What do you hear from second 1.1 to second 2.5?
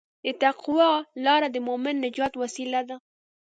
لاره د مؤمن د نجات